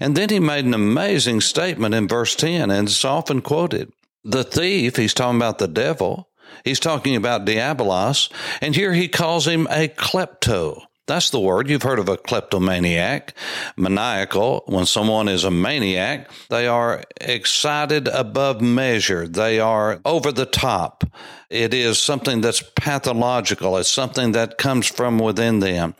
And 0.00 0.16
then 0.16 0.28
he 0.28 0.40
made 0.40 0.64
an 0.64 0.74
amazing 0.74 1.40
statement 1.40 1.94
in 1.94 2.08
verse 2.08 2.34
10, 2.34 2.70
and 2.70 2.88
it's 2.88 3.04
often 3.04 3.40
quoted. 3.40 3.92
The 4.24 4.44
thief, 4.44 4.96
he's 4.96 5.14
talking 5.14 5.36
about 5.36 5.58
the 5.58 5.68
devil, 5.68 6.28
he's 6.64 6.80
talking 6.80 7.14
about 7.16 7.46
diabolos, 7.46 8.30
and 8.60 8.74
here 8.74 8.92
he 8.92 9.08
calls 9.08 9.46
him 9.46 9.66
a 9.70 9.88
klepto. 9.88 10.82
That's 11.06 11.28
the 11.28 11.40
word. 11.40 11.68
You've 11.68 11.82
heard 11.82 11.98
of 11.98 12.08
a 12.08 12.16
kleptomaniac, 12.16 13.34
maniacal. 13.76 14.62
When 14.66 14.86
someone 14.86 15.28
is 15.28 15.44
a 15.44 15.50
maniac, 15.50 16.30
they 16.48 16.66
are 16.66 17.02
excited 17.20 18.08
above 18.08 18.62
measure. 18.62 19.28
They 19.28 19.60
are 19.60 20.00
over 20.06 20.32
the 20.32 20.46
top. 20.46 21.04
It 21.50 21.74
is 21.74 21.98
something 21.98 22.40
that's 22.40 22.62
pathological. 22.74 23.76
It's 23.76 23.90
something 23.90 24.32
that 24.32 24.56
comes 24.56 24.86
from 24.86 25.18
within 25.18 25.60
them. 25.60 25.94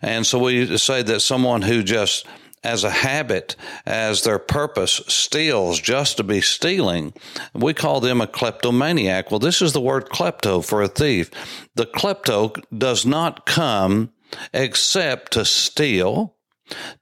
And 0.00 0.26
so 0.26 0.38
we 0.38 0.78
say 0.78 1.02
that 1.02 1.20
someone 1.20 1.60
who 1.60 1.82
just 1.82 2.26
as 2.64 2.84
a 2.84 2.90
habit, 2.90 3.54
as 3.86 4.22
their 4.22 4.38
purpose, 4.38 5.00
steals 5.06 5.78
just 5.78 6.16
to 6.16 6.24
be 6.24 6.40
stealing, 6.40 7.12
we 7.54 7.74
call 7.74 8.00
them 8.00 8.20
a 8.20 8.26
kleptomaniac. 8.26 9.30
Well, 9.30 9.38
this 9.38 9.62
is 9.62 9.74
the 9.74 9.80
word 9.80 10.08
klepto 10.08 10.64
for 10.64 10.82
a 10.82 10.88
thief. 10.88 11.30
The 11.74 11.86
klepto 11.86 12.60
does 12.76 13.06
not 13.06 13.46
come 13.46 14.10
except 14.52 15.32
to 15.32 15.44
steal, 15.44 16.36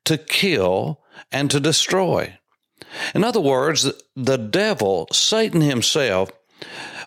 to 0.04 0.18
kill, 0.18 1.00
and 1.32 1.50
to 1.50 1.60
destroy. 1.60 2.38
In 3.14 3.24
other 3.24 3.40
words, 3.40 3.90
the 4.14 4.36
devil, 4.36 5.08
Satan 5.12 5.60
himself, 5.60 6.30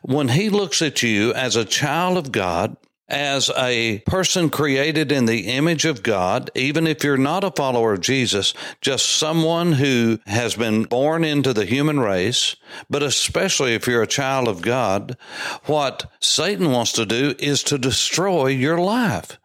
when 0.02 0.30
he 0.30 0.50
looks 0.50 0.82
at 0.82 1.04
you 1.04 1.34
as 1.34 1.56
a 1.56 1.66
child 1.66 2.18
of 2.18 2.32
God, 2.32 2.78
as 3.10 3.50
a 3.58 4.00
person 4.06 4.50
created 4.50 5.12
in 5.12 5.26
the 5.26 5.48
image 5.48 5.84
of 5.84 6.04
God, 6.04 6.52
even 6.54 6.86
if 6.86 7.04
you're 7.04 7.18
not 7.18 7.44
a 7.44 7.52
follower 7.52 7.94
of 7.94 8.02
Jesus, 8.02 8.54
just 8.82 9.10
someone 9.10 9.74
who 9.74 10.20
has 10.28 10.56
been 10.56 10.84
born 10.84 11.24
into 11.24 11.52
the 11.52 11.66
human 11.66 12.00
race, 12.00 12.56
but 12.90 13.02
especially 13.02 13.74
if 13.74 13.88
you're 13.88 14.04
a 14.04 14.08
child 14.08 14.48
of 14.48 14.62
God, 14.62 15.18
what 15.66 16.12
Satan 16.20 16.72
wants 16.72 16.92
to 16.94 17.06
do 17.06 17.34
is 17.40 17.64
to 17.64 17.80
destroy 17.80 18.48
your 18.48 18.78
life. 18.78 19.40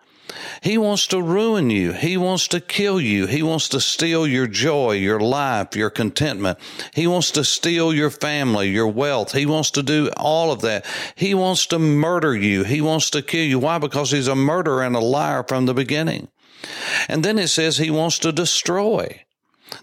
He 0.64 0.78
wants 0.78 1.06
to 1.08 1.20
ruin 1.20 1.68
you. 1.68 1.92
He 1.92 2.16
wants 2.16 2.48
to 2.48 2.58
kill 2.58 2.98
you. 2.98 3.26
He 3.26 3.42
wants 3.42 3.68
to 3.68 3.82
steal 3.82 4.26
your 4.26 4.46
joy, 4.46 4.92
your 4.92 5.20
life, 5.20 5.76
your 5.76 5.90
contentment. 5.90 6.58
He 6.94 7.06
wants 7.06 7.30
to 7.32 7.44
steal 7.44 7.92
your 7.92 8.08
family, 8.08 8.70
your 8.70 8.88
wealth. 8.88 9.32
He 9.32 9.44
wants 9.44 9.70
to 9.72 9.82
do 9.82 10.10
all 10.16 10.50
of 10.50 10.62
that. 10.62 10.86
He 11.16 11.34
wants 11.34 11.66
to 11.66 11.78
murder 11.78 12.34
you. 12.34 12.64
He 12.64 12.80
wants 12.80 13.10
to 13.10 13.20
kill 13.20 13.44
you. 13.44 13.58
Why? 13.58 13.76
Because 13.76 14.10
he's 14.10 14.26
a 14.26 14.34
murderer 14.34 14.82
and 14.82 14.96
a 14.96 15.00
liar 15.00 15.44
from 15.46 15.66
the 15.66 15.74
beginning. 15.74 16.28
And 17.08 17.22
then 17.22 17.38
it 17.38 17.48
says 17.48 17.76
he 17.76 17.90
wants 17.90 18.18
to 18.20 18.32
destroy. 18.32 19.22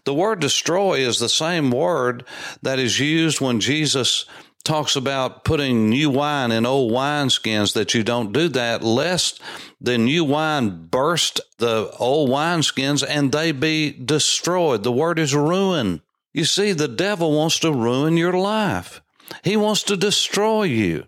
The 0.05 0.15
word 0.15 0.39
destroy 0.39 0.95
is 0.95 1.19
the 1.19 1.29
same 1.29 1.69
word 1.69 2.25
that 2.63 2.79
is 2.79 2.99
used 2.99 3.39
when 3.39 3.59
Jesus 3.59 4.25
talks 4.63 4.95
about 4.95 5.43
putting 5.43 5.89
new 5.89 6.09
wine 6.09 6.51
in 6.51 6.65
old 6.65 6.91
wineskins, 6.91 7.73
that 7.73 7.93
you 7.93 8.03
don't 8.03 8.31
do 8.31 8.47
that, 8.49 8.83
lest 8.83 9.41
the 9.79 9.97
new 9.97 10.23
wine 10.23 10.87
burst 10.87 11.39
the 11.57 11.91
old 11.99 12.29
wineskins 12.29 13.03
and 13.07 13.31
they 13.31 13.51
be 13.51 13.91
destroyed. 13.91 14.83
The 14.83 14.91
word 14.91 15.19
is 15.19 15.35
ruin. 15.35 16.01
You 16.33 16.45
see, 16.45 16.71
the 16.71 16.87
devil 16.87 17.31
wants 17.35 17.59
to 17.59 17.73
ruin 17.73 18.17
your 18.17 18.33
life. 18.33 19.01
He 19.43 19.57
wants 19.57 19.83
to 19.83 19.97
destroy 19.97 20.63
you. 20.63 21.05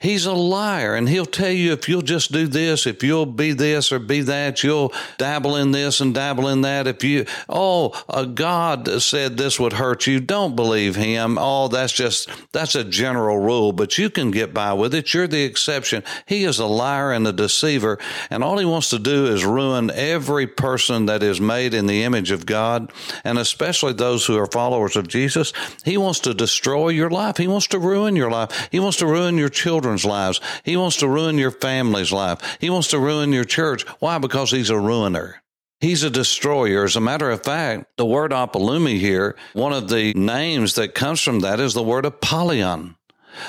He's 0.00 0.26
a 0.26 0.32
liar, 0.32 0.94
and 0.94 1.08
he'll 1.08 1.26
tell 1.26 1.50
you 1.50 1.72
if 1.72 1.88
you'll 1.88 2.02
just 2.02 2.32
do 2.32 2.46
this, 2.46 2.86
if 2.86 3.02
you'll 3.02 3.26
be 3.26 3.52
this 3.52 3.90
or 3.92 3.98
be 3.98 4.20
that, 4.22 4.62
you'll 4.62 4.92
dabble 5.18 5.56
in 5.56 5.72
this 5.72 6.00
and 6.00 6.14
dabble 6.14 6.48
in 6.48 6.62
that. 6.62 6.86
If 6.86 7.02
you, 7.04 7.26
oh, 7.48 7.90
God 8.34 9.02
said 9.02 9.36
this 9.36 9.58
would 9.58 9.74
hurt 9.74 10.06
you, 10.06 10.20
don't 10.20 10.56
believe 10.56 10.96
him. 10.96 11.38
Oh, 11.40 11.68
that's 11.68 11.92
just, 11.92 12.28
that's 12.52 12.74
a 12.74 12.84
general 12.84 13.38
rule, 13.38 13.72
but 13.72 13.98
you 13.98 14.10
can 14.10 14.30
get 14.30 14.54
by 14.54 14.72
with 14.72 14.94
it. 14.94 15.12
You're 15.12 15.26
the 15.26 15.44
exception. 15.44 16.02
He 16.26 16.44
is 16.44 16.58
a 16.58 16.66
liar 16.66 17.12
and 17.12 17.26
a 17.26 17.32
deceiver, 17.32 17.98
and 18.30 18.44
all 18.44 18.58
he 18.58 18.64
wants 18.64 18.90
to 18.90 18.98
do 18.98 19.26
is 19.26 19.44
ruin 19.44 19.90
every 19.90 20.46
person 20.46 21.06
that 21.06 21.22
is 21.22 21.40
made 21.40 21.74
in 21.74 21.86
the 21.86 22.02
image 22.02 22.30
of 22.30 22.46
God, 22.46 22.92
and 23.24 23.38
especially 23.38 23.92
those 23.92 24.26
who 24.26 24.36
are 24.38 24.46
followers 24.46 24.96
of 24.96 25.08
Jesus. 25.08 25.52
He 25.84 25.96
wants 25.96 26.20
to 26.20 26.34
destroy 26.34 26.90
your 26.90 27.10
life. 27.10 27.36
He 27.36 27.48
wants 27.48 27.66
to 27.68 27.78
ruin 27.78 28.16
your 28.16 28.30
life. 28.30 28.68
He 28.70 28.80
wants 28.80 28.98
to 28.98 29.06
ruin 29.06 29.38
your 29.38 29.48
children's 29.56 30.04
lives. 30.04 30.40
He 30.62 30.76
wants 30.76 30.98
to 30.98 31.08
ruin 31.08 31.38
your 31.38 31.50
family's 31.50 32.12
life. 32.12 32.58
He 32.60 32.70
wants 32.70 32.88
to 32.88 33.00
ruin 33.00 33.32
your 33.32 33.44
church. 33.44 33.82
Why? 33.98 34.18
Because 34.18 34.52
he's 34.52 34.70
a 34.70 34.78
ruiner. 34.78 35.42
He's 35.80 36.02
a 36.02 36.10
destroyer. 36.10 36.84
As 36.84 36.96
a 36.96 37.00
matter 37.00 37.30
of 37.30 37.44
fact, 37.44 37.96
the 37.96 38.06
word 38.06 38.30
Apollumi 38.30 38.98
here, 38.98 39.36
one 39.52 39.72
of 39.72 39.88
the 39.88 40.14
names 40.14 40.74
that 40.76 40.94
comes 40.94 41.20
from 41.20 41.40
that 41.40 41.60
is 41.60 41.74
the 41.74 41.82
word 41.82 42.06
Apollyon. 42.06 42.95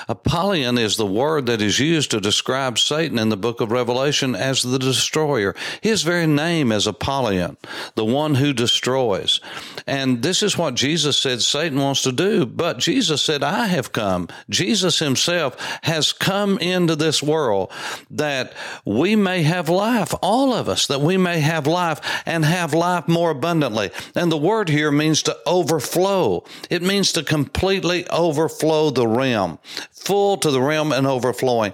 Apollyon 0.07 0.77
is 0.77 0.97
the 0.97 1.05
word 1.05 1.45
that 1.47 1.61
is 1.61 1.79
used 1.79 2.11
to 2.11 2.21
describe 2.21 2.79
Satan 2.79 3.19
in 3.19 3.29
the 3.29 3.37
book 3.37 3.61
of 3.61 3.71
Revelation 3.71 4.35
as 4.35 4.63
the 4.63 4.79
destroyer. 4.79 5.55
His 5.81 6.03
very 6.03 6.27
name 6.27 6.71
is 6.71 6.87
Apollyon, 6.87 7.57
the 7.95 8.05
one 8.05 8.35
who 8.35 8.53
destroys. 8.53 9.39
And 9.85 10.21
this 10.21 10.43
is 10.43 10.57
what 10.57 10.75
Jesus 10.75 11.17
said 11.17 11.41
Satan 11.41 11.79
wants 11.79 12.01
to 12.03 12.11
do. 12.11 12.45
But 12.45 12.79
Jesus 12.79 13.21
said, 13.21 13.43
I 13.43 13.67
have 13.67 13.91
come. 13.91 14.27
Jesus 14.49 14.99
himself 14.99 15.55
has 15.83 16.13
come 16.13 16.57
into 16.59 16.95
this 16.95 17.21
world 17.21 17.71
that 18.11 18.53
we 18.85 19.15
may 19.15 19.43
have 19.43 19.69
life, 19.69 20.13
all 20.21 20.53
of 20.53 20.69
us, 20.69 20.87
that 20.87 21.01
we 21.01 21.17
may 21.17 21.39
have 21.39 21.67
life 21.67 22.01
and 22.25 22.45
have 22.45 22.73
life 22.73 23.07
more 23.07 23.31
abundantly. 23.31 23.91
And 24.15 24.31
the 24.31 24.37
word 24.37 24.69
here 24.69 24.91
means 24.91 25.23
to 25.23 25.37
overflow. 25.45 26.43
It 26.69 26.81
means 26.81 27.11
to 27.13 27.23
completely 27.23 28.07
overflow 28.09 28.89
the 28.89 29.07
realm 29.07 29.59
full 29.91 30.37
to 30.37 30.51
the 30.51 30.61
rim 30.61 30.91
and 30.91 31.07
overflowing. 31.07 31.73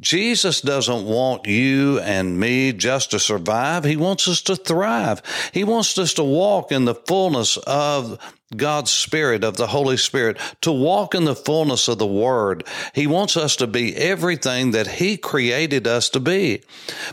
Jesus 0.00 0.60
doesn't 0.60 1.06
want 1.06 1.46
you 1.46 2.00
and 2.00 2.38
me 2.38 2.72
just 2.72 3.10
to 3.12 3.18
survive. 3.18 3.84
He 3.84 3.96
wants 3.96 4.26
us 4.28 4.40
to 4.42 4.56
thrive. 4.56 5.22
He 5.52 5.64
wants 5.64 5.96
us 5.98 6.14
to 6.14 6.24
walk 6.24 6.72
in 6.72 6.84
the 6.84 6.94
fullness 6.94 7.56
of 7.58 8.18
God's 8.56 8.90
Spirit, 8.90 9.44
of 9.44 9.56
the 9.56 9.68
Holy 9.68 9.96
Spirit, 9.96 10.36
to 10.62 10.72
walk 10.72 11.14
in 11.14 11.24
the 11.24 11.36
fullness 11.36 11.86
of 11.86 11.98
the 11.98 12.06
Word. 12.06 12.66
He 12.94 13.06
wants 13.06 13.36
us 13.36 13.54
to 13.56 13.68
be 13.68 13.94
everything 13.96 14.72
that 14.72 14.86
He 14.86 15.16
created 15.16 15.86
us 15.86 16.08
to 16.10 16.20
be. 16.20 16.62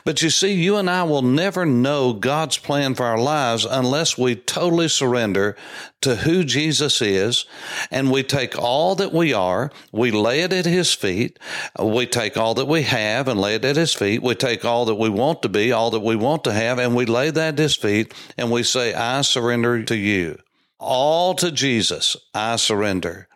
But 0.04 0.24
you 0.24 0.32
see, 0.32 0.54
you 0.54 0.78
and 0.78 0.90
I 0.90 1.04
will 1.04 1.22
never 1.22 1.64
know 1.64 2.14
God's 2.14 2.58
plan 2.58 2.96
for 2.96 3.06
our 3.06 3.20
lives 3.20 3.66
unless 3.66 4.18
we 4.18 4.36
totally 4.36 4.88
surrender 4.88 5.56
to 6.02 6.16
who 6.16 6.44
Jesus 6.44 7.02
is 7.04 7.46
and 7.92 8.12
we 8.12 8.24
take 8.24 8.58
all 8.58 8.96
that 8.96 9.14
we 9.14 9.32
are, 9.32 9.72
we 9.92 10.10
lay 10.10 10.42
it 10.42 10.54
at 10.54 10.66
His 10.66 10.94
feet, 10.94 11.38
we 11.80 12.08
take 12.08 12.36
all 12.36 12.56
that 12.56 12.68
we 12.68 12.82
have 12.82 13.28
and 13.28 13.40
lay 13.40 13.54
it 13.56 13.66
at 13.66 13.76
His 13.76 13.94
feet, 13.94 14.24
we 14.24 14.34
take 14.34 14.66
all 14.66 14.86
that 14.86 14.96
we 14.96 15.10
want 15.10 15.44
to 15.44 15.50
be, 15.50 15.72
all 15.72 15.92
that 15.92 16.00
we 16.00 16.16
want 16.16 16.44
to 16.46 16.54
have, 16.54 16.80
and 16.80 16.96
we 16.96 17.06
lay 17.06 17.30
that 17.30 17.54
at 17.54 17.60
His 17.60 17.76
feet 17.76 18.12
and 18.38 18.50
we 18.50 18.64
say, 18.64 18.96
I 18.96 19.22
surrender 19.22 19.84
to 19.84 19.96
you. 19.96 20.40
All 20.80 21.34
to 21.36 21.52
Jesus 21.52 22.16
I 22.34 22.56
surrender. 22.58 23.28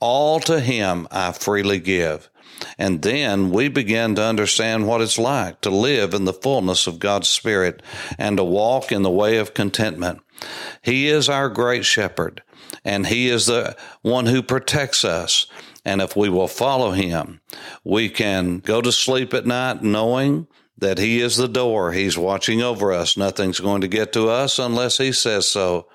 All 0.00 0.40
to 0.40 0.60
Him 0.60 1.06
I 1.10 1.32
freely 1.32 1.78
give. 1.78 2.30
And 2.78 3.02
then 3.02 3.50
we 3.50 3.68
begin 3.68 4.14
to 4.14 4.22
understand 4.22 4.86
what 4.86 5.02
it's 5.02 5.18
like 5.18 5.60
to 5.60 5.70
live 5.70 6.14
in 6.14 6.24
the 6.24 6.32
fullness 6.32 6.86
of 6.86 6.98
God's 6.98 7.28
Spirit 7.28 7.82
and 8.18 8.38
to 8.38 8.44
walk 8.44 8.90
in 8.90 9.02
the 9.02 9.10
way 9.10 9.36
of 9.36 9.52
contentment. 9.52 10.20
He 10.82 11.08
is 11.08 11.28
our 11.28 11.48
great 11.48 11.84
shepherd, 11.84 12.42
and 12.84 13.06
He 13.06 13.28
is 13.28 13.46
the 13.46 13.76
one 14.02 14.26
who 14.26 14.42
protects 14.42 15.04
us. 15.04 15.46
And 15.84 16.00
if 16.00 16.16
we 16.16 16.28
will 16.28 16.48
follow 16.48 16.92
Him, 16.92 17.40
we 17.84 18.08
can 18.08 18.58
go 18.58 18.80
to 18.80 18.90
sleep 18.90 19.34
at 19.34 19.46
night 19.46 19.82
knowing 19.82 20.46
that 20.78 20.98
He 20.98 21.20
is 21.20 21.36
the 21.36 21.48
door. 21.48 21.92
He's 21.92 22.18
watching 22.18 22.62
over 22.62 22.92
us. 22.92 23.16
Nothing's 23.16 23.60
going 23.60 23.80
to 23.80 23.88
get 23.88 24.12
to 24.12 24.28
us 24.28 24.58
unless 24.58 24.98
He 24.98 25.12
says 25.12 25.46
so. 25.46 25.86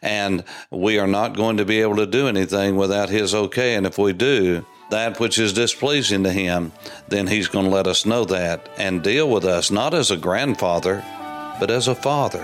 And 0.00 0.44
we 0.70 0.98
are 0.98 1.06
not 1.06 1.36
going 1.36 1.58
to 1.58 1.64
be 1.64 1.80
able 1.80 1.96
to 1.96 2.06
do 2.06 2.28
anything 2.28 2.76
without 2.76 3.10
His 3.10 3.34
okay. 3.34 3.74
And 3.74 3.86
if 3.86 3.98
we 3.98 4.12
do, 4.12 4.64
that 4.90 5.20
which 5.20 5.38
is 5.38 5.52
displeasing 5.52 6.24
to 6.24 6.32
Him, 6.32 6.72
then 7.08 7.26
He's 7.26 7.48
going 7.48 7.66
to 7.66 7.70
let 7.70 7.86
us 7.86 8.06
know 8.06 8.24
that 8.26 8.68
and 8.78 9.02
deal 9.02 9.28
with 9.28 9.44
us 9.44 9.70
not 9.70 9.94
as 9.94 10.10
a 10.10 10.16
grandfather, 10.16 11.04
but 11.60 11.70
as 11.70 11.88
a 11.88 11.94
father. 11.94 12.42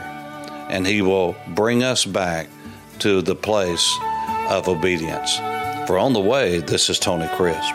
And 0.69 0.87
He 0.87 1.03
will 1.03 1.35
bring 1.49 1.83
us 1.83 2.05
back 2.05 2.49
to 3.01 3.23
the 3.23 3.35
place 3.35 3.97
of 4.49 4.69
obedience. 4.69 5.37
For 5.87 5.99
on 5.99 6.13
the 6.13 6.21
way, 6.21 6.59
this 6.59 6.91
is 6.91 6.99
Tony 6.99 7.29
Crisp. 7.37 7.75